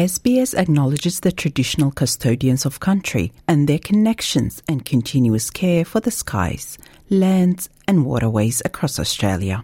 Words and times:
SBS 0.00 0.54
acknowledges 0.54 1.20
the 1.20 1.30
traditional 1.30 1.90
custodians 1.90 2.64
of 2.64 2.80
country 2.80 3.34
and 3.46 3.68
their 3.68 3.78
connections 3.78 4.62
and 4.66 4.82
continuous 4.82 5.50
care 5.50 5.84
for 5.84 6.00
the 6.00 6.10
skies, 6.10 6.78
lands, 7.10 7.68
and 7.86 8.06
waterways 8.06 8.62
across 8.64 8.98
Australia. 8.98 9.62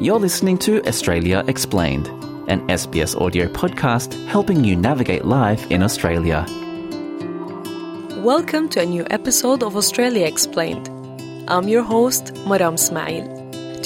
You're 0.00 0.20
listening 0.20 0.58
to 0.58 0.80
Australia 0.86 1.42
Explained, 1.48 2.06
an 2.46 2.64
SBS 2.68 3.20
audio 3.20 3.48
podcast 3.48 4.14
helping 4.28 4.62
you 4.62 4.76
navigate 4.76 5.24
life 5.24 5.68
in 5.72 5.82
Australia. 5.82 6.46
Welcome 8.22 8.68
to 8.68 8.80
a 8.82 8.86
new 8.86 9.04
episode 9.10 9.64
of 9.64 9.76
Australia 9.76 10.24
Explained. 10.24 10.88
I'm 11.48 11.66
your 11.66 11.82
host, 11.82 12.26
Maram 12.46 12.74
Ismail. 12.74 13.35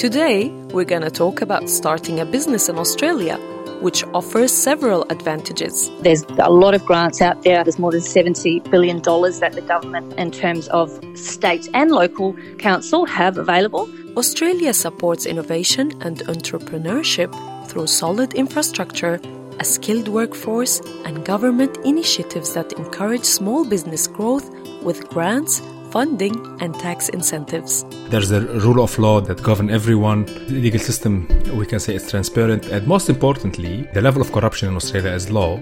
Today, 0.01 0.49
we're 0.73 0.83
going 0.83 1.03
to 1.03 1.11
talk 1.11 1.43
about 1.43 1.69
starting 1.69 2.19
a 2.19 2.25
business 2.25 2.67
in 2.67 2.79
Australia, 2.79 3.37
which 3.81 4.03
offers 4.15 4.51
several 4.51 5.03
advantages. 5.11 5.91
There's 5.99 6.23
a 6.39 6.49
lot 6.49 6.73
of 6.73 6.83
grants 6.87 7.21
out 7.21 7.43
there. 7.43 7.63
There's 7.63 7.77
more 7.77 7.91
than 7.91 8.01
$70 8.01 8.71
billion 8.71 8.99
that 9.03 9.51
the 9.53 9.61
government, 9.61 10.13
in 10.13 10.31
terms 10.31 10.67
of 10.69 10.89
state 11.13 11.69
and 11.75 11.91
local 11.91 12.33
council, 12.57 13.05
have 13.05 13.37
available. 13.37 13.87
Australia 14.17 14.73
supports 14.73 15.27
innovation 15.27 15.91
and 16.01 16.17
entrepreneurship 16.21 17.31
through 17.67 17.85
solid 17.85 18.33
infrastructure, 18.33 19.19
a 19.59 19.63
skilled 19.63 20.07
workforce, 20.07 20.79
and 21.05 21.23
government 21.23 21.77
initiatives 21.85 22.55
that 22.55 22.73
encourage 22.73 23.23
small 23.23 23.63
business 23.63 24.07
growth 24.07 24.49
with 24.81 25.07
grants, 25.09 25.61
funding, 25.91 26.35
and 26.61 26.73
tax 26.79 27.09
incentives. 27.09 27.85
There's 28.09 28.31
a 28.31 28.41
rule 28.41 28.81
of 28.83 28.97
law 28.97 29.21
that 29.21 29.43
govern 29.43 29.69
everyone. 29.69 30.25
The 30.25 30.59
legal 30.65 30.79
system, 30.79 31.27
we 31.55 31.65
can 31.65 31.79
say, 31.79 31.95
is 31.95 32.09
transparent, 32.09 32.67
and 32.67 32.87
most 32.87 33.09
importantly, 33.09 33.87
the 33.93 34.01
level 34.01 34.21
of 34.21 34.31
corruption 34.31 34.69
in 34.69 34.75
Australia 34.75 35.11
is 35.11 35.29
low. 35.29 35.59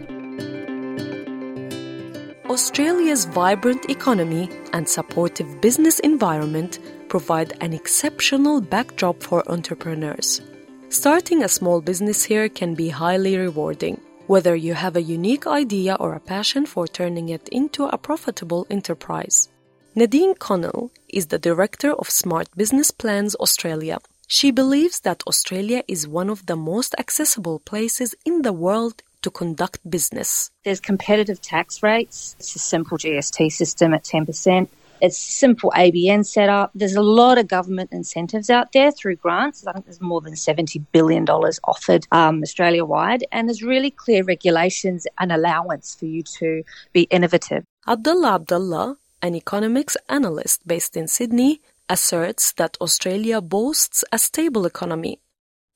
Australia's 2.50 3.26
vibrant 3.26 3.90
economy 3.90 4.50
and 4.73 4.90
supportive 4.90 5.62
business 5.62 6.00
environment 6.00 6.80
provide 7.08 7.53
an 7.62 7.73
exceptional 7.73 8.59
backdrop 8.59 9.22
for 9.22 9.44
entrepreneurs. 9.52 10.42
Starting 10.90 11.44
a 11.44 11.48
small 11.48 11.80
business 11.80 12.23
here 12.23 12.50
can 12.50 12.73
be 12.73 12.90
highly 12.90 13.38
rewarding, 13.38 14.02
whether 14.25 14.56
you 14.56 14.73
have 14.73 14.96
a 14.96 15.02
unique 15.02 15.46
idea 15.46 15.96
or 16.00 16.16
a 16.16 16.20
passion 16.20 16.66
for 16.66 16.88
turning 16.88 17.30
it 17.30 17.48
into 17.50 17.86
a 17.86 17.98
profitable 17.98 18.66
enterprise. 18.72 19.50
Nadine 19.95 20.36
Connell 20.36 20.92
is 21.08 21.28
the 21.28 21.40
director 21.40 21.94
of 21.94 22.12
Smart 22.12 22.48
Business 22.56 22.92
Plans 22.92 23.34
Australia. 23.36 23.98
She 24.28 24.52
believes 24.52 25.00
that 25.00 25.23
Australia 25.26 25.84
is 25.88 26.08
one 26.08 26.30
of 26.30 26.46
the 26.46 26.56
most 26.56 26.94
accessible 27.00 27.59
places 27.59 28.14
in 28.23 28.44
the 28.44 28.54
world 28.54 29.02
to 29.23 29.31
conduct 29.31 29.90
business. 29.90 30.52
There's 30.64 30.80
competitive 30.80 31.42
tax 31.42 31.81
rates. 31.81 32.36
It's 32.40 32.56
a 32.56 32.59
simple 32.59 33.00
GST 33.00 33.52
system 33.52 33.96
at 33.96 34.04
10%. 34.04 34.68
It's 35.02 35.18
simple 35.18 35.72
ABN 35.76 36.24
setup. 36.26 36.70
There's 36.76 36.96
a 36.96 37.02
lot 37.02 37.40
of 37.40 37.48
government 37.48 37.92
incentives 37.92 38.52
out 38.52 38.74
there 38.74 38.92
through 38.92 39.16
grants. 39.16 39.66
I 39.66 39.74
think 39.74 39.86
there's 39.86 40.02
more 40.02 40.22
than 40.22 40.34
$70 40.34 40.86
billion 40.92 41.28
offered 41.28 42.06
um, 42.12 42.44
Australia 42.44 42.86
wide. 42.86 43.26
And 43.31 43.48
there's 43.48 43.64
really 43.64 43.92
clear 43.92 44.24
regulations 44.24 45.08
and 45.18 45.31
allowance 45.31 45.96
for 45.96 46.06
you 46.06 46.22
to 46.40 46.64
be 46.94 47.03
innovative. 47.03 47.64
Abdullah 47.88 48.36
Abdullah, 48.36 48.98
an 49.22 49.36
economics 49.36 49.98
analyst 50.08 50.67
based 50.67 50.95
in 50.95 51.08
Sydney, 51.08 51.62
asserts 51.89 52.53
that 52.53 52.78
Australia 52.80 53.42
boasts 53.42 54.03
a 54.12 54.20
stable 54.20 54.66
economy. 54.66 55.20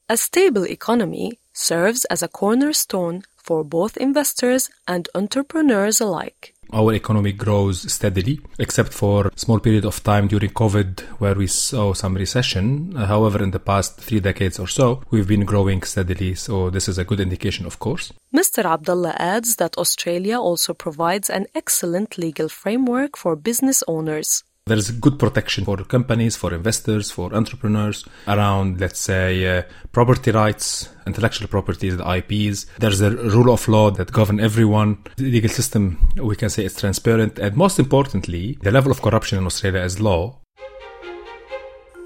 A 0.10 0.18
stable 0.18 0.66
economy 0.68 1.40
serves 1.54 2.06
as 2.06 2.22
a 2.22 2.28
cornerstone 2.28 3.24
for 3.38 3.64
both 3.64 3.98
investors 3.98 4.70
and 4.88 5.10
entrepreneurs 5.16 6.00
alike. 6.00 6.53
Our 6.74 6.94
economy 6.94 7.34
grows 7.34 7.92
steadily, 7.92 8.40
except 8.58 8.94
for 8.94 9.28
a 9.28 9.32
small 9.40 9.60
period 9.60 9.86
of 9.86 10.02
time 10.04 10.28
during 10.28 10.50
COVID 10.50 11.02
where 11.20 11.36
we 11.36 11.46
saw 11.46 11.94
some 11.94 12.16
recession. 12.16 12.96
However, 12.96 13.44
in 13.44 13.52
the 13.52 13.60
past 13.60 14.00
three 14.00 14.20
decades 14.20 14.58
or 14.58 14.68
so, 14.68 15.04
we've 15.12 15.28
been 15.28 15.46
growing 15.46 15.84
steadily, 15.84 16.34
so 16.34 16.72
this 16.72 16.88
is 16.88 16.98
a 16.98 17.04
good 17.06 17.20
indication, 17.20 17.68
of 17.68 17.78
course. 17.78 18.12
Mr. 18.34 18.66
Abdullah 18.66 19.16
adds 19.20 19.58
that 19.58 19.78
Australia 19.78 20.40
also 20.40 20.74
provides 20.74 21.30
an 21.30 21.46
excellent 21.54 22.18
legal 22.18 22.50
framework 22.50 23.18
for 23.18 23.36
business 23.36 23.84
owners. 23.88 24.44
There's 24.66 24.92
good 24.92 25.20
protection 25.20 25.66
for 25.66 25.76
companies, 25.84 26.38
for 26.38 26.54
investors, 26.54 27.12
for 27.12 27.34
entrepreneurs 27.36 28.06
around, 28.30 28.80
let's 28.80 29.02
say, 29.02 29.58
uh, 29.58 29.64
property 29.92 30.32
rights, 30.32 30.88
intellectual 31.06 31.50
properties, 31.50 31.98
the 31.98 32.10
IPs. 32.10 32.68
There's 32.80 33.02
a 33.02 33.10
rule 33.10 33.52
of 33.52 33.68
law 33.68 33.92
that 33.92 34.14
govern 34.14 34.40
everyone. 34.40 35.00
The 35.18 35.26
legal 35.26 35.50
system, 35.50 36.08
we 36.16 36.38
can 36.38 36.50
say, 36.50 36.64
is 36.64 36.78
transparent. 36.78 37.40
And 37.40 37.58
most 37.58 37.78
importantly, 37.78 38.58
the 38.62 38.72
level 38.72 38.90
of 38.90 39.02
corruption 39.02 39.38
in 39.38 39.46
Australia 39.46 39.82
is 39.82 40.00
low. 40.00 40.40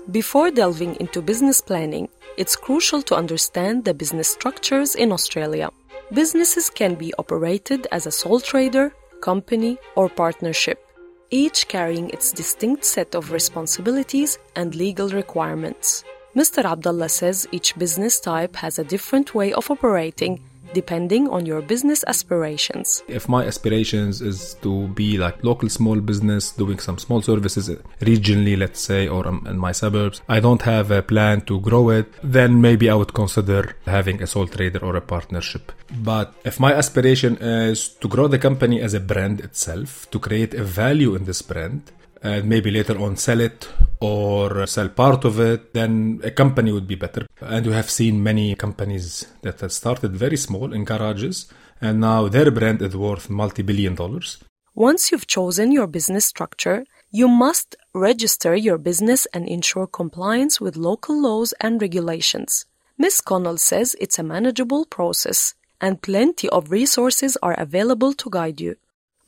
Before 0.10 0.50
delving 0.50 0.96
into 0.96 1.22
business 1.22 1.62
planning, 1.62 2.10
it's 2.38 2.56
crucial 2.56 3.04
to 3.04 3.14
understand 3.16 3.86
the 3.86 3.94
business 3.94 4.30
structures 4.30 4.96
in 4.96 5.12
Australia. 5.12 5.70
Businesses 6.12 6.72
can 6.72 6.96
be 6.96 7.14
operated 7.20 7.86
as 7.92 8.08
a 8.08 8.12
sole 8.12 8.40
trader, 8.40 8.94
company, 9.22 9.78
or 9.96 10.10
partnership 10.10 10.87
each 11.30 11.68
carrying 11.68 12.10
its 12.10 12.32
distinct 12.32 12.86
set 12.86 13.16
of 13.16 13.32
responsibilities 13.32 14.38
and 14.56 14.76
legal 14.76 15.10
requirements. 15.10 16.04
Mr. 16.36 16.64
Abdullah 16.64 17.10
says 17.10 17.48
each 17.52 17.78
business 17.78 18.20
type 18.20 18.56
has 18.58 18.80
a 18.80 18.84
different 18.84 19.34
way 19.34 19.54
of 19.54 19.70
operating 19.72 20.40
depending 20.74 21.30
on 21.30 21.46
your 21.46 21.62
business 21.62 22.04
aspirations. 22.08 23.04
If 23.08 23.28
my 23.30 23.46
aspirations 23.46 24.22
is 24.22 24.56
to 24.62 24.88
be 24.90 25.18
like 25.18 25.44
local 25.44 25.70
small 25.70 26.00
business 26.00 26.52
doing 26.52 26.80
some 26.80 26.98
small 26.98 27.22
services 27.22 27.70
regionally, 28.02 28.58
let's 28.58 28.80
say, 28.80 29.08
or 29.08 29.28
um, 29.28 29.46
in 29.48 29.58
my 29.58 29.72
suburbs, 29.72 30.22
I 30.28 30.40
don't 30.40 30.62
have 30.64 30.92
a 30.92 31.02
plan 31.02 31.42
to 31.42 31.60
grow 31.60 31.90
it, 31.90 32.12
then 32.24 32.62
maybe 32.62 32.90
I 32.90 32.96
would 32.96 33.14
consider 33.14 33.76
having 33.86 34.22
a 34.22 34.28
sole 34.28 34.48
trader 34.48 34.80
or 34.84 34.96
a 34.96 35.02
partnership. 35.02 35.72
But 36.04 36.34
if 36.44 36.60
my 36.60 36.74
aspiration 36.74 37.38
is 37.38 37.90
to 37.90 38.08
grow 38.08 38.28
the 38.28 38.40
company 38.40 38.82
as 38.82 38.94
a 38.94 39.00
brand 39.00 39.40
itself, 39.42 40.10
to 40.12 40.20
create 40.20 40.54
a 40.54 40.64
value 40.64 41.16
in 41.16 41.26
this 41.26 41.42
brand, 41.42 41.92
and 42.22 42.48
maybe 42.48 42.72
later 42.72 43.00
on 43.00 43.18
sell 43.18 43.40
it 43.40 43.70
or 44.00 44.66
sell 44.68 44.90
part 44.90 45.26
of 45.26 45.40
it, 45.40 45.74
then 45.74 46.20
a 46.24 46.32
company 46.32 46.72
would 46.72 46.88
be 46.88 46.96
better. 46.96 47.26
And 47.42 47.66
we 47.66 47.74
have 47.74 47.90
seen 47.90 48.22
many 48.22 48.56
companies 48.56 49.28
that 49.42 49.60
have 49.62 49.72
started 49.72 50.16
very 50.16 50.38
small 50.38 50.74
in 50.74 50.86
garages 50.86 51.52
and 51.82 52.00
now 52.00 52.28
their 52.28 52.52
brand 52.52 52.82
is 52.82 52.96
worth 52.96 53.30
multi 53.30 53.62
billion 53.62 53.96
dollars. 53.96 54.38
Once 54.74 55.12
you've 55.12 55.28
chosen 55.28 55.72
your 55.72 55.88
business 55.88 56.26
structure, 56.26 56.86
you 57.12 57.28
must 57.28 57.76
register 57.94 58.56
your 58.56 58.78
business 58.78 59.26
and 59.34 59.48
ensure 59.48 59.88
compliance 59.88 60.62
with 60.62 60.76
local 60.76 61.20
laws 61.20 61.54
and 61.60 61.82
regulations. 61.82 62.66
Ms. 62.98 63.22
Connell 63.22 63.58
says 63.58 63.96
it's 64.00 64.20
a 64.20 64.24
manageable 64.24 64.86
process 64.86 65.56
and 65.80 66.02
plenty 66.02 66.50
of 66.50 66.72
resources 66.72 67.38
are 67.42 67.54
available 67.54 68.14
to 68.14 68.30
guide 68.30 68.60
you. 68.60 68.76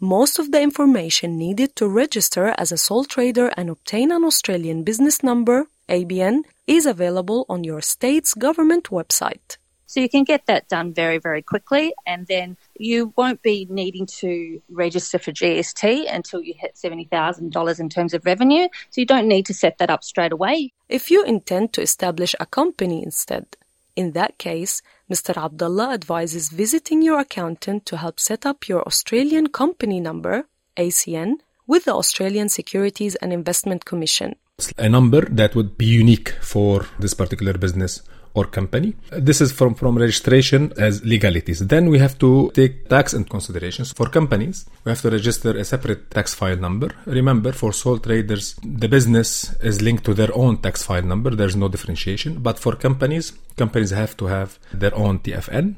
Most 0.01 0.39
of 0.39 0.53
the 0.53 0.61
information 0.61 1.37
needed 1.37 1.75
to 1.75 1.85
register 1.85 2.55
as 2.57 2.71
a 2.71 2.77
sole 2.77 3.03
trader 3.03 3.51
and 3.57 3.69
obtain 3.69 4.13
an 4.13 4.23
Australian 4.23 4.83
business 4.83 5.21
number, 5.23 5.67
ABN, 5.89 6.43
is 6.67 6.85
available 6.85 7.45
on 7.49 7.65
your 7.65 7.81
state's 7.81 8.33
government 8.33 8.85
website. 8.91 9.57
So 9.87 9.99
you 9.99 10.07
can 10.07 10.23
get 10.23 10.45
that 10.45 10.69
done 10.69 10.93
very, 10.93 11.17
very 11.17 11.41
quickly, 11.41 11.93
and 12.07 12.25
then 12.27 12.55
you 12.77 13.11
won't 13.17 13.41
be 13.41 13.67
needing 13.69 14.05
to 14.21 14.61
register 14.69 15.19
for 15.19 15.33
GST 15.33 16.05
until 16.09 16.41
you 16.41 16.53
hit 16.57 16.75
$70,000 16.75 17.79
in 17.81 17.89
terms 17.89 18.13
of 18.13 18.25
revenue. 18.25 18.69
So 18.91 19.01
you 19.01 19.05
don't 19.05 19.27
need 19.27 19.47
to 19.47 19.53
set 19.53 19.79
that 19.79 19.89
up 19.89 20.05
straight 20.05 20.31
away. 20.31 20.71
If 20.87 21.11
you 21.11 21.25
intend 21.25 21.73
to 21.73 21.81
establish 21.81 22.35
a 22.39 22.45
company 22.45 23.03
instead, 23.03 23.57
in 23.95 24.11
that 24.13 24.37
case, 24.37 24.81
Mr. 25.11 25.35
Abdullah 25.35 25.93
advises 25.93 26.49
visiting 26.49 27.01
your 27.01 27.19
accountant 27.19 27.85
to 27.87 27.97
help 27.97 28.19
set 28.19 28.45
up 28.45 28.67
your 28.67 28.83
Australian 28.87 29.47
company 29.47 29.99
number, 29.99 30.47
ACN, 30.77 31.35
with 31.67 31.85
the 31.85 31.93
Australian 31.93 32.49
Securities 32.49 33.15
and 33.15 33.31
Investment 33.31 33.85
Commission. 33.85 34.35
A 34.77 34.89
number 34.89 35.21
that 35.21 35.55
would 35.55 35.77
be 35.77 35.85
unique 35.85 36.29
for 36.41 36.85
this 36.99 37.13
particular 37.13 37.53
business 37.53 38.01
or 38.33 38.45
company. 38.45 38.95
This 39.11 39.41
is 39.41 39.51
from, 39.51 39.75
from 39.75 39.97
registration 39.97 40.73
as 40.77 41.03
legalities. 41.03 41.59
Then 41.65 41.89
we 41.89 41.99
have 41.99 42.17
to 42.19 42.51
take 42.53 42.87
tax 42.89 43.13
into 43.13 43.29
considerations. 43.29 43.91
For 43.91 44.07
companies, 44.07 44.65
we 44.83 44.91
have 44.91 45.01
to 45.01 45.09
register 45.09 45.51
a 45.57 45.63
separate 45.63 46.11
tax 46.11 46.33
file 46.33 46.57
number. 46.57 46.89
Remember, 47.05 47.51
for 47.51 47.73
sole 47.73 47.99
traders, 47.99 48.55
the 48.63 48.87
business 48.87 49.53
is 49.61 49.81
linked 49.81 50.03
to 50.05 50.13
their 50.13 50.35
own 50.35 50.57
tax 50.57 50.83
file 50.83 51.03
number. 51.03 51.31
There's 51.31 51.55
no 51.55 51.67
differentiation. 51.67 52.39
But 52.41 52.59
for 52.59 52.75
companies, 52.75 53.33
companies 53.57 53.91
have 53.91 54.15
to 54.17 54.25
have 54.27 54.59
their 54.73 54.95
own 54.95 55.19
TFN. 55.19 55.75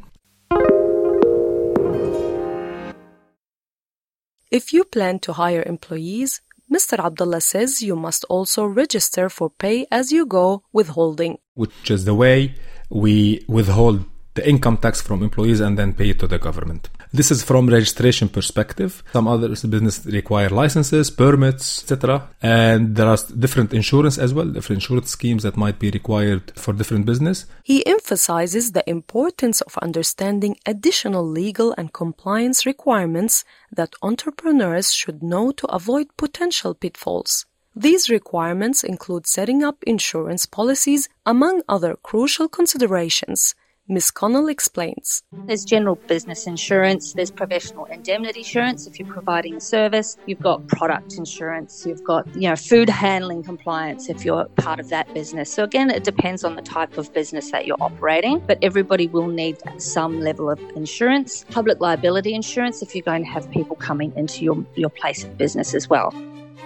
If 4.51 4.73
you 4.73 4.83
plan 4.83 5.19
to 5.19 5.33
hire 5.33 5.63
employees, 5.65 6.41
Mr. 6.71 7.03
Abdullah 7.03 7.41
says 7.41 7.81
you 7.81 7.97
must 7.97 8.23
also 8.29 8.63
register 8.65 9.27
for 9.27 9.49
pay 9.49 9.85
as 9.91 10.13
you 10.13 10.25
go 10.25 10.63
withholding. 10.71 11.37
Which 11.53 11.91
is 11.91 12.05
the 12.05 12.15
way 12.15 12.55
we 12.89 13.43
withhold 13.49 14.05
the 14.35 14.47
income 14.47 14.77
tax 14.77 15.01
from 15.01 15.21
employees 15.21 15.59
and 15.59 15.77
then 15.77 15.93
pay 15.93 16.11
it 16.11 16.19
to 16.19 16.27
the 16.27 16.39
government. 16.39 16.89
This 17.13 17.29
is 17.29 17.43
from 17.43 17.67
registration 17.67 18.29
perspective. 18.29 19.03
Some 19.11 19.27
other 19.27 19.49
business 19.49 20.05
require 20.05 20.49
licenses, 20.49 21.11
permits, 21.11 21.83
etc. 21.83 22.29
And 22.41 22.95
there 22.95 23.07
are 23.07 23.17
different 23.37 23.73
insurance 23.73 24.17
as 24.17 24.33
well, 24.33 24.45
different 24.45 24.81
insurance 24.81 25.09
schemes 25.09 25.43
that 25.43 25.57
might 25.57 25.77
be 25.77 25.91
required 25.91 26.53
for 26.55 26.71
different 26.71 27.05
business. 27.05 27.45
He 27.63 27.85
emphasizes 27.85 28.71
the 28.71 28.89
importance 28.89 29.59
of 29.59 29.77
understanding 29.79 30.55
additional 30.65 31.27
legal 31.27 31.75
and 31.77 31.91
compliance 31.91 32.65
requirements 32.65 33.43
that 33.71 33.93
entrepreneurs 34.01 34.93
should 34.93 35.21
know 35.21 35.51
to 35.51 35.67
avoid 35.67 36.15
potential 36.15 36.73
pitfalls. 36.73 37.45
These 37.75 38.09
requirements 38.09 38.83
include 38.83 39.27
setting 39.27 39.63
up 39.63 39.83
insurance 39.83 40.45
policies, 40.45 41.09
among 41.25 41.63
other 41.67 41.97
crucial 42.03 42.47
considerations. 42.47 43.55
Ms. 43.91 44.09
Connell 44.09 44.47
explains. 44.47 45.21
There's 45.47 45.65
general 45.65 45.95
business 46.07 46.47
insurance, 46.47 47.11
there's 47.11 47.29
professional 47.29 47.83
indemnity 47.87 48.39
insurance 48.39 48.87
if 48.87 48.97
you're 48.97 49.13
providing 49.13 49.55
a 49.55 49.59
service, 49.59 50.17
you've 50.25 50.39
got 50.39 50.65
product 50.69 51.17
insurance, 51.17 51.85
you've 51.85 52.01
got, 52.05 52.25
you 52.33 52.47
know, 52.47 52.55
food 52.55 52.87
handling 52.87 53.43
compliance 53.43 54.07
if 54.07 54.23
you're 54.23 54.45
part 54.55 54.79
of 54.79 54.87
that 54.91 55.13
business. 55.13 55.51
So 55.51 55.65
again, 55.65 55.89
it 55.89 56.05
depends 56.05 56.45
on 56.45 56.55
the 56.55 56.61
type 56.61 56.97
of 56.97 57.13
business 57.13 57.51
that 57.51 57.65
you're 57.65 57.81
operating, 57.81 58.39
but 58.47 58.57
everybody 58.61 59.07
will 59.07 59.27
need 59.27 59.57
some 59.77 60.21
level 60.21 60.49
of 60.49 60.57
insurance, 60.77 61.43
public 61.49 61.81
liability 61.81 62.33
insurance 62.33 62.81
if 62.81 62.95
you're 62.95 63.03
going 63.03 63.25
to 63.25 63.29
have 63.29 63.51
people 63.51 63.75
coming 63.75 64.13
into 64.15 64.45
your, 64.45 64.65
your 64.75 64.89
place 64.89 65.25
of 65.25 65.37
business 65.37 65.73
as 65.73 65.89
well. 65.89 66.13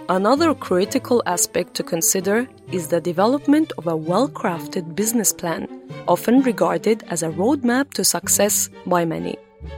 Another 0.08 0.54
critical 0.54 1.24
aspect 1.26 1.74
to 1.74 1.82
consider 1.84 2.48
is 2.72 2.88
the 2.88 3.02
development 3.02 3.72
of 3.80 3.88
a 3.88 3.96
well 3.98 4.30
crafted 4.30 4.96
business 4.96 5.34
plan, 5.34 5.68
often 6.08 6.44
regarded 6.44 7.04
as 7.10 7.24
a 7.24 7.30
roadmap 7.30 7.92
to 7.94 8.04
success 8.04 8.70
by 8.86 9.04
many. 9.04 9.36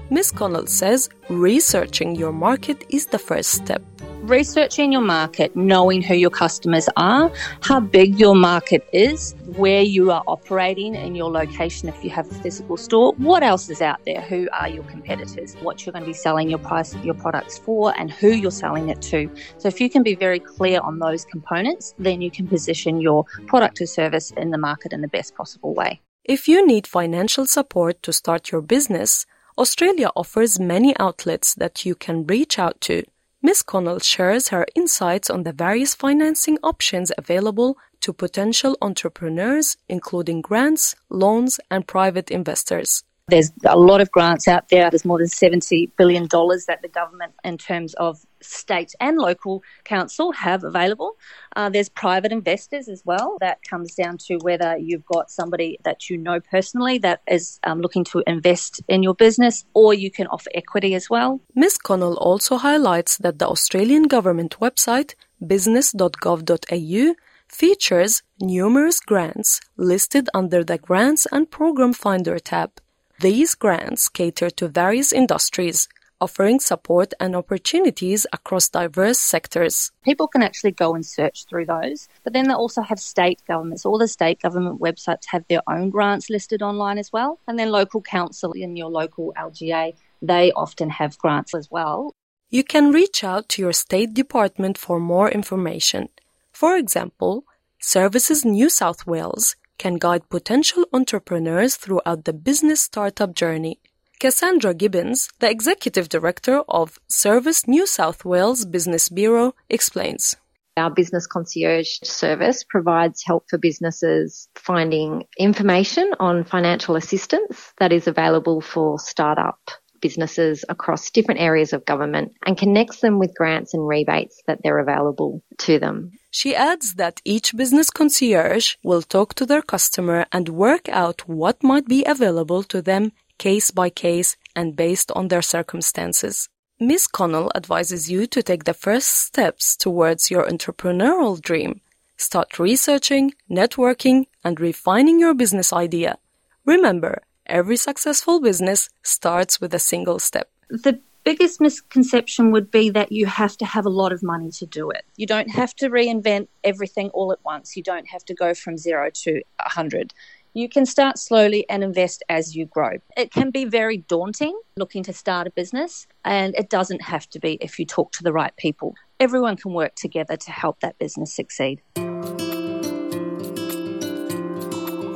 Ms. 0.10 0.32
Connell 0.32 0.68
says 0.68 1.08
researching 1.30 2.14
your 2.14 2.34
market 2.34 2.84
is 2.90 3.06
the 3.06 3.20
first 3.20 3.52
step 3.52 3.82
researching 4.28 4.92
your 4.92 5.02
market, 5.02 5.56
knowing 5.56 6.02
who 6.02 6.14
your 6.14 6.30
customers 6.30 6.90
are, 6.98 7.32
how 7.62 7.80
big 7.80 8.20
your 8.20 8.36
market 8.36 8.88
is, 8.92 9.34
where 9.56 9.82
you 9.82 10.12
are 10.12 10.24
operating 10.28 10.96
in 10.96 11.16
your 11.16 11.32
location 11.32 11.88
if 11.88 12.04
you 12.04 12.10
have 12.10 12.30
a 12.30 12.34
physical 12.36 12.78
store, 12.78 13.14
what 13.18 13.42
else 13.42 13.70
is 13.70 13.82
out 13.82 14.00
there, 14.06 14.22
who 14.22 14.50
are 14.52 14.68
your 14.68 14.84
competitors, 14.84 15.56
what 15.62 15.86
you're 15.86 15.94
going 15.94 16.04
to 16.04 16.08
be 16.08 16.14
selling 16.14 16.50
your 16.50 16.60
price 16.60 16.94
your 17.04 17.14
products 17.14 17.58
for 17.58 17.98
and 17.98 18.12
who 18.12 18.30
you're 18.30 18.52
selling 18.52 18.90
it 18.90 19.02
to. 19.02 19.30
So 19.58 19.68
if 19.68 19.80
you 19.80 19.90
can 19.90 20.04
be 20.04 20.16
very 20.16 20.40
clear 20.40 20.80
on 20.82 21.00
those 21.00 21.26
components, 21.26 21.94
then 21.98 22.22
you 22.22 22.32
can 22.32 22.48
position 22.48 23.00
your 23.00 23.26
product 23.46 23.82
or 23.82 23.86
service 23.86 24.32
in 24.32 24.52
the 24.52 24.58
market 24.58 24.94
in 24.94 25.02
the 25.02 25.08
best 25.08 25.36
possible 25.36 25.74
way. 25.74 26.02
If 26.26 26.48
you 26.48 26.66
need 26.66 26.88
financial 26.88 27.46
support 27.46 28.04
to 28.04 28.12
start 28.12 28.52
your 28.52 28.62
business, 28.62 29.26
Australia 29.58 30.10
offers 30.16 30.60
many 30.60 30.96
outlets 31.00 31.56
that 31.56 31.86
you 31.86 31.96
can 31.96 32.26
reach 32.28 32.60
out 32.60 32.82
to. 32.82 33.04
Ms. 33.42 33.62
Connell 33.62 34.00
shares 34.00 34.48
her 34.48 34.66
insights 34.76 35.30
on 35.30 35.44
the 35.44 35.54
various 35.54 35.94
financing 35.94 36.58
options 36.64 37.12
available 37.18 37.78
to 38.02 38.12
potential 38.12 38.76
entrepreneurs, 38.82 39.78
including 39.88 40.42
grants, 40.42 40.96
loans, 41.10 41.60
and 41.70 41.88
private 41.88 42.32
investors. 42.32 43.04
There's 43.30 43.52
a 43.66 43.78
lot 43.78 44.00
of 44.00 44.10
grants 44.10 44.48
out 44.48 44.70
there. 44.70 44.90
There's 44.90 45.04
more 45.04 45.18
than 45.18 45.28
$70 45.28 45.92
billion 45.98 46.28
that 46.30 46.80
the 46.82 46.88
government, 46.88 47.34
in 47.44 47.58
terms 47.58 47.94
of 47.96 48.26
state 48.40 48.96
and 49.02 49.18
local 49.18 49.64
council 49.84 50.32
have 50.32 50.64
available. 50.64 51.18
Uh, 51.54 51.68
there's 51.68 51.90
private 51.90 52.32
investors 52.32 52.88
as 52.88 53.04
well. 53.04 53.36
That 53.42 53.58
comes 53.70 53.96
down 53.96 54.18
to 54.28 54.38
whether 54.38 54.78
you've 54.78 55.06
got 55.06 55.30
somebody 55.30 55.78
that 55.84 56.10
you 56.10 56.18
know 56.18 56.40
personally 56.40 57.00
that 57.00 57.22
is 57.28 57.60
um, 57.66 57.82
looking 57.82 58.06
to 58.06 58.24
invest 58.26 58.82
in 58.88 59.04
your 59.04 59.16
business, 59.16 59.66
or 59.74 59.94
you 59.94 60.10
can 60.10 60.28
offer 60.28 60.50
equity 60.56 60.96
as 60.96 61.10
well. 61.10 61.42
Ms. 61.54 61.78
Connell 61.78 62.16
also 62.20 62.56
highlights 62.56 63.18
that 63.18 63.40
the 63.40 63.48
Australian 63.50 64.04
government 64.04 64.56
website, 64.62 65.16
business.gov.au, 65.46 67.16
features 67.50 68.24
numerous 68.40 69.02
grants 69.02 69.60
listed 69.76 70.30
under 70.34 70.64
the 70.64 70.78
Grants 70.78 71.28
and 71.30 71.52
Program 71.52 71.92
Finder 71.92 72.40
tab. 72.40 72.72
These 73.20 73.56
grants 73.56 74.10
cater 74.10 74.52
to 74.52 74.68
various 74.68 75.12
industries, 75.12 75.90
offering 76.22 76.60
support 76.60 77.16
and 77.20 77.36
opportunities 77.36 78.28
across 78.32 78.70
diverse 78.70 79.18
sectors. 79.18 79.92
People 80.04 80.28
can 80.28 80.44
actually 80.44 80.74
go 80.74 80.94
and 80.94 81.04
search 81.04 81.46
through 81.46 81.66
those, 81.66 82.08
but 82.24 82.34
then 82.34 82.48
they 82.48 82.54
also 82.54 82.84
have 82.84 83.00
state 83.00 83.42
governments. 83.48 83.88
All 83.88 83.98
the 83.98 84.08
state 84.08 84.40
government 84.40 84.80
websites 84.80 85.26
have 85.30 85.44
their 85.48 85.62
own 85.68 85.90
grants 85.90 86.30
listed 86.30 86.62
online 86.62 87.00
as 87.00 87.12
well, 87.12 87.40
and 87.48 87.58
then 87.58 87.72
local 87.72 88.04
council 88.04 88.52
in 88.52 88.76
your 88.76 88.92
local 88.92 89.34
LGA, 89.36 89.96
they 90.22 90.52
often 90.52 90.92
have 90.92 91.18
grants 91.18 91.56
as 91.56 91.72
well. 91.72 92.14
You 92.52 92.64
can 92.64 92.92
reach 92.92 93.24
out 93.24 93.50
to 93.50 93.64
your 93.64 93.74
state 93.74 94.14
department 94.14 94.78
for 94.78 95.00
more 95.00 95.32
information. 95.32 96.10
For 96.52 96.78
example, 96.78 97.46
Services 97.80 98.46
New 98.46 98.70
South 98.70 99.08
Wales 99.08 99.56
can 99.78 99.96
guide 99.96 100.30
potential 100.30 100.86
entrepreneurs 100.92 101.76
throughout 101.76 102.26
the 102.26 102.34
business 102.34 102.82
startup 102.82 103.34
journey. 103.34 103.80
Cassandra 104.20 104.74
Gibbons, 104.74 105.30
the 105.40 105.50
Executive 105.50 106.10
Director 106.10 106.64
of 106.68 107.00
Service 107.08 107.68
New 107.68 107.86
South 107.86 108.26
Wales 108.26 108.66
Business 108.66 109.10
Bureau, 109.10 109.54
explains. 109.70 110.36
Our 110.76 110.90
business 110.92 111.28
concierge 111.28 112.00
service 112.04 112.64
provides 112.64 113.24
help 113.26 113.46
for 113.50 113.58
businesses 113.58 114.48
finding 114.56 115.26
information 115.38 116.14
on 116.20 116.44
financial 116.44 116.96
assistance 116.96 117.74
that 117.80 117.92
is 117.92 118.08
available 118.08 118.62
for 118.62 119.00
startup 119.00 119.60
businesses 120.02 120.64
across 120.70 121.12
different 121.12 121.42
areas 121.42 121.74
of 121.74 121.86
government 121.86 122.34
and 122.46 122.58
connects 122.58 123.00
them 123.00 123.20
with 123.20 123.36
grants 123.36 123.74
and 123.74 123.88
rebates 123.88 124.42
that 124.48 124.60
they're 124.64 124.80
available 124.80 125.44
to 125.60 125.80
them. 125.80 126.12
She 126.32 126.56
adds 126.56 126.96
that 126.96 127.22
each 127.26 127.56
business 127.56 127.90
concierge 127.90 128.76
will 128.84 129.02
talk 129.02 129.34
to 129.36 129.46
their 129.46 129.62
customer 129.62 130.26
and 130.32 130.50
work 130.50 130.88
out 130.90 131.28
what 131.28 131.64
might 131.64 131.88
be 131.88 132.04
available 132.06 132.64
to 132.64 132.82
them 132.82 133.12
case 133.38 133.72
by 133.72 133.90
case 133.90 134.36
and 134.56 134.76
based 134.76 135.12
on 135.12 135.28
their 135.28 135.42
circumstances. 135.42 136.50
Ms. 136.80 137.08
Connell 137.08 137.52
advises 137.56 138.10
you 138.12 138.28
to 138.28 138.44
take 138.44 138.66
the 138.66 138.74
first 138.74 139.10
steps 139.10 139.76
towards 139.76 140.30
your 140.30 140.48
entrepreneurial 140.48 141.42
dream. 141.42 141.82
Start 142.18 142.60
researching, 142.60 143.34
networking, 143.50 144.26
and 144.44 144.60
refining 144.60 145.20
your 145.20 145.34
business 145.34 145.72
idea. 145.74 146.18
Remember, 146.66 147.24
every 147.48 147.78
successful 147.78 148.40
business 148.40 148.90
starts 149.04 149.60
with 149.60 149.74
a 149.74 149.80
single 149.80 150.20
step. 150.20 150.50
The 150.70 151.00
biggest 151.24 151.60
misconception 151.60 152.52
would 152.52 152.72
be 152.72 152.90
that 152.92 153.12
you 153.12 153.26
have 153.26 153.58
to 153.58 153.66
have 153.66 153.86
a 153.86 153.90
lot 153.90 154.14
of 154.14 154.24
money 154.24 154.50
to 154.52 154.66
do 154.66 154.90
it. 154.92 155.04
You 155.18 155.28
don't 155.28 155.50
have 155.50 155.74
to 155.76 155.90
reinvent 155.90 156.48
everything 156.64 157.10
all 157.10 157.34
at 157.34 157.44
once. 157.44 157.76
You 157.76 157.84
don't 157.84 158.08
have 158.08 158.24
to 158.26 158.34
go 158.34 158.54
from 158.54 158.78
zero 158.78 159.10
to 159.24 159.42
a 159.60 159.70
hundred 159.70 160.14
you 160.58 160.68
can 160.68 160.88
start 160.88 161.20
slowly 161.20 161.70
and 161.70 161.84
invest 161.84 162.24
as 162.30 162.56
you 162.56 162.66
grow. 162.66 162.98
It 163.16 163.32
can 163.32 163.52
be 163.52 163.66
very 163.66 163.98
daunting 163.98 164.60
looking 164.76 165.04
to 165.04 165.14
start 165.14 165.46
a 165.46 165.52
business, 165.52 166.08
and 166.26 166.56
it 166.56 166.70
doesn't 166.70 167.04
have 167.04 167.30
to 167.30 167.40
be 167.40 167.60
if 167.62 167.78
you 167.78 167.86
talk 167.86 168.12
to 168.14 168.24
the 168.24 168.34
right 168.34 168.56
people. 168.58 168.96
Everyone 169.20 169.56
can 169.56 169.74
work 169.74 169.94
together 169.94 170.36
to 170.36 170.52
help 170.52 170.80
that 170.80 170.98
business 170.98 171.32
succeed. 171.32 171.82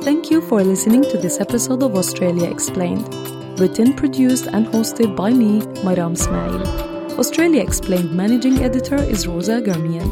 Thank 0.04 0.32
you 0.32 0.40
for 0.40 0.64
listening 0.64 1.02
to 1.02 1.16
this 1.16 1.40
episode 1.40 1.80
of 1.82 1.94
Australia 1.94 2.50
Explained. 2.50 3.06
Written, 3.60 3.92
produced, 3.94 4.46
and 4.48 4.66
hosted 4.66 5.14
by 5.14 5.30
me, 5.30 5.60
Maram 5.84 6.14
Ismail. 6.14 7.20
Australia 7.20 7.62
Explained 7.62 8.12
managing 8.12 8.58
editor 8.64 8.96
is 8.96 9.28
Rosa 9.28 9.60
Garmian. 9.62 10.10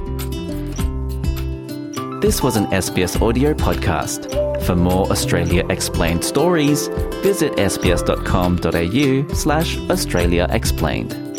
This 2.20 2.40
was 2.40 2.56
an 2.56 2.66
SBS 2.66 3.20
audio 3.20 3.52
podcast. 3.52 4.30
For 4.64 4.76
more 4.76 5.11
Australia 5.11 5.66
Explained 5.70 6.25
stories, 6.25 6.87
visit 7.23 7.52
sbs.com.au 7.54 9.35
slash 9.35 9.76
Australia 9.90 10.47
Explained. 10.50 11.30